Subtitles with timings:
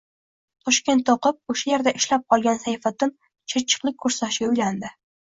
[0.67, 3.13] Toshkentda o‘qib, o‘sha yerda ishlab qolgan Sayfiddin
[3.55, 4.91] chirchiqlik kursdoshiga uylandi